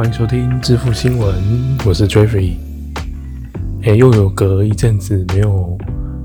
[0.00, 1.34] 欢迎收听致富新闻，
[1.84, 2.54] 我是 Jeffrey。
[3.82, 5.76] 哎，又有隔一阵子没有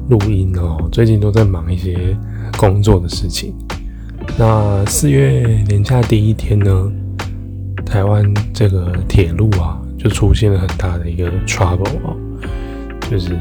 [0.07, 2.18] 录音哦，最近都在忙一些
[2.57, 3.54] 工作的事情。
[4.38, 6.89] 那四月年假第一天呢，
[7.86, 12.16] 台湾这个铁路啊，就出现了很大的一个 trouble 啊，
[13.11, 13.38] 就是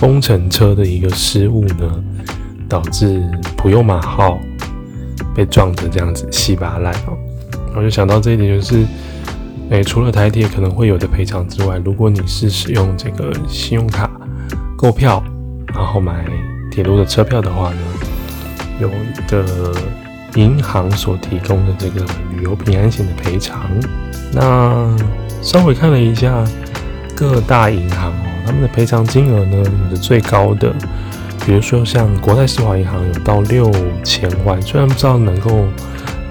[0.00, 2.04] 工程车的一个失误呢，
[2.70, 3.22] 导致
[3.58, 4.38] 普悠马号
[5.34, 7.12] 被撞得这样子稀巴烂哦。
[7.76, 8.86] 我就想到这一点，就是，
[9.72, 14.10] 诶，除了台铁可能会有的赔偿之外，如果你是使用这个信用卡
[14.76, 15.24] 购票，
[15.74, 16.26] 然后买
[16.70, 17.78] 铁路的车票的话呢，
[18.78, 19.74] 有一个
[20.34, 22.04] 银行所提供的这个
[22.36, 23.62] 旅游平安险的赔偿。
[24.30, 24.94] 那
[25.40, 26.44] 稍微看了一下
[27.16, 30.70] 各大银行哦，他们的赔偿金额呢，有的最高的，
[31.46, 33.72] 比如说像国泰世华银行有到六
[34.04, 35.64] 千万，虽然不知道能够。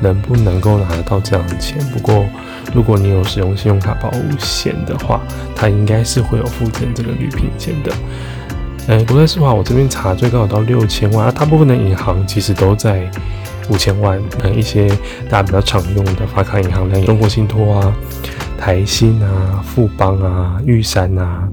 [0.02, 1.78] 能不能够拿得到这样的钱？
[1.94, 2.26] 不过，
[2.74, 5.22] 如果你有使用信用卡保险的话，
[5.56, 7.92] 它应该是会有附赠这个旅平险的。
[8.88, 13.10] 呃，国泰世华我这边查最高有到六千万，啊，大部分的银行其实都在
[13.70, 14.20] 五千万。
[14.42, 14.90] 呃，一些
[15.30, 17.94] 大家比较常用的发卡银行，像中国信托啊、
[18.58, 21.48] 台新啊、富邦啊、玉山啊、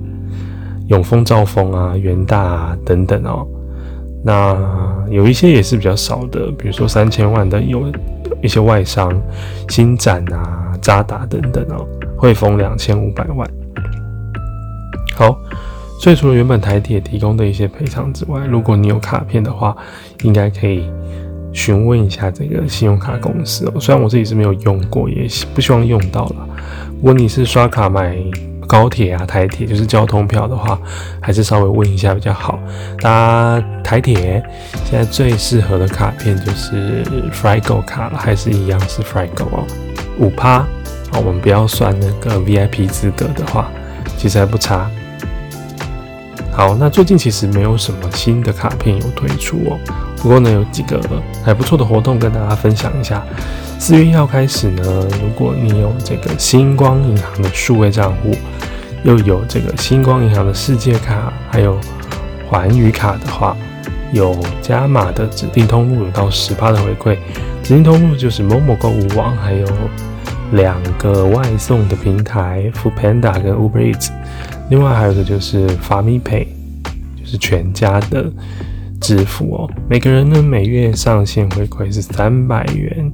[0.86, 3.46] 永丰兆丰啊、元大啊等等哦。
[4.24, 4.56] 那
[5.10, 7.90] 有一些也是比较少的，比如说三千万的有。
[8.40, 9.20] 一些外商，
[9.68, 11.84] 新展啊、渣打等等哦，
[12.16, 13.50] 汇丰两千五百万。
[15.16, 15.36] 好，
[16.00, 19.76] 所以除了原本台铁提供的一些赔偿之外，如果你有卡片的话，
[20.22, 20.88] 应该可以
[21.52, 23.80] 询问一下这个信用卡公司哦。
[23.80, 26.48] 虽然我自己是没有用过，也不希望用到了。
[26.98, 28.16] 如果你是刷卡买。
[28.68, 30.78] 高铁啊，台铁就是交通票的话，
[31.20, 32.60] 还是稍微问一下比较好。
[33.00, 34.40] 搭台铁
[34.84, 37.02] 现在最适合的卡片就是
[37.32, 39.64] Flygo 卡了，还是一样是 Flygo 哦，
[40.18, 40.64] 五趴。
[41.10, 43.70] 好，我们不要算那个 VIP 资格的话，
[44.18, 44.88] 其实还不差。
[46.52, 49.78] 好，那最近其实没有什么新的卡片有推出哦，
[50.18, 51.00] 不过呢，有几个
[51.42, 53.24] 还不错的活动跟大家分享一下。
[53.78, 54.82] 四月一号开始呢，
[55.22, 58.34] 如果你有这个星光银行的数位账户，
[59.04, 61.78] 又有这个星光银行的世界卡，还有
[62.48, 63.56] 环宇卡的话，
[64.12, 67.16] 有加码的指定通路有到十八的回馈。
[67.62, 69.66] 指定通路就是某某购物网，还有
[70.52, 74.10] 两个外送的平台 f o o Panda 跟 Uber Eats。
[74.70, 76.46] 另外还有一个就是法米 Pay，
[77.18, 78.30] 就是全家的
[79.00, 79.70] 支付哦。
[79.88, 83.12] 每个人呢每月上限回馈是三百元。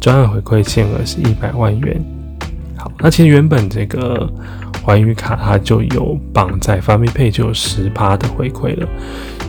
[0.00, 2.02] 专案回馈限额是一百万元。
[2.76, 4.28] 好，那其实原本这个
[4.82, 8.86] 环宇卡它就有绑在 f a m i p a y 就有十趴的回馈了，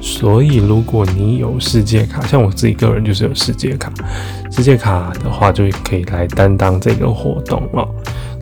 [0.01, 3.91] 所以如果你有世界卡，像我自己个人就是有世界卡，
[4.51, 7.89] 世界卡的话就可以来担当这个活动哦。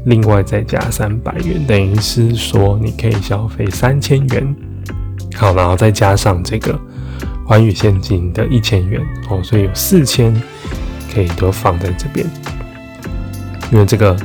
[0.05, 4.55] 另外再加三百元，等于是说你可以消费三千元。
[5.35, 6.77] 好，然后再加上这个
[7.45, 10.33] 环宇现金的一千元哦，所以有四千。
[11.13, 12.25] 可以都放在这边，
[13.69, 14.15] 因为这个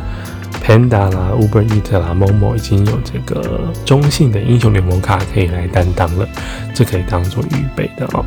[0.66, 6.28] Panda 啦、Uber Eat 啦、Momo 已经有这个中性的英雄联盟卡可以来担当了，
[6.75, 8.25] 这可以当做预备的哦。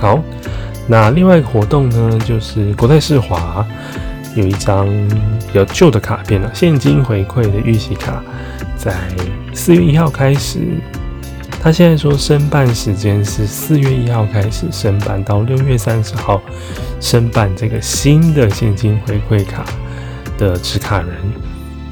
[0.00, 0.20] 好，
[0.88, 3.64] 那另外一个活动呢，就是国泰世华
[4.34, 4.88] 有一张
[5.46, 8.20] 比较旧的卡片了，现金回馈的预习卡，
[8.76, 8.96] 在
[9.54, 10.58] 四月一号开始。
[11.64, 16.38] 他现在说申办时间是四月一号开始申办，到六月三十号
[17.00, 19.64] 申办这个新的现金回馈卡
[20.36, 21.08] 的持卡人，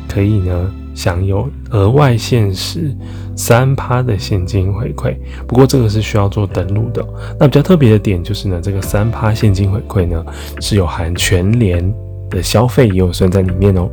[0.06, 2.94] 可以呢享有额外限时
[3.34, 5.16] 三趴的现金回馈。
[5.48, 7.02] 不过这个是需要做登录的。
[7.40, 10.22] 那比较特别的点就是呢，这个三趴现金回馈呢
[10.60, 11.82] 是有含全联
[12.28, 13.88] 的消费也有算在里面哦。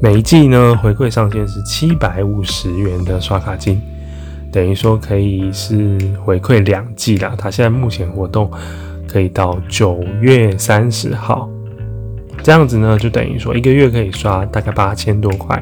[0.00, 3.78] 每一季呢回馈上限是七百五十元的刷卡金。
[4.54, 8.48] 等于说可以是回馈两季啦，它现在目前活动
[9.08, 11.50] 可以到九月三十号，
[12.40, 15.60] 这样子呢，就等于说一个月可以刷大概八千多块，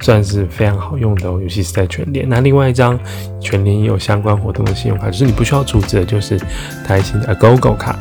[0.00, 2.26] 算是非常好用的哦，尤其是在全联。
[2.26, 2.98] 那另外一张
[3.42, 6.40] 全联也有相关活动的信用卡，就是你不需要储值的，就是
[6.86, 7.98] 台新的 GoGo 卡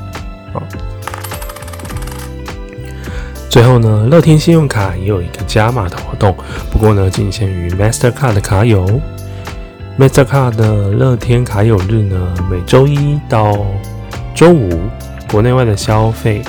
[0.54, 0.64] 哦。
[3.50, 6.34] 最后呢，乐天信用卡也有一个加码的活动，
[6.72, 9.02] 不过呢，仅限于 Mastercard 的卡友。
[9.98, 13.66] Mastercard 的乐天卡友日呢，每周一到
[14.36, 14.70] 周五，
[15.32, 16.44] 国内外的消费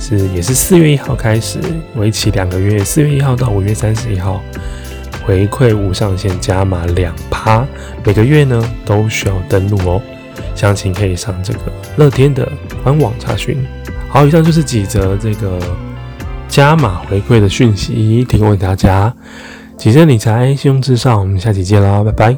[0.00, 1.60] 是也是四月一号开始，
[1.94, 4.42] 为期两个月，四月一号到五月三十一号，
[5.24, 7.64] 回馈无上限加码两趴，
[8.04, 10.02] 每个月呢都需要登录哦，
[10.56, 11.60] 详情可以上这个
[11.96, 12.50] 乐天的
[12.82, 13.64] 官网查询。
[14.08, 15.56] 好，以上就是几则这个
[16.48, 19.14] 加码回馈的讯息，提供给大家。
[19.76, 22.36] 谨慎理财，信用至上，我们下期见啦，拜拜。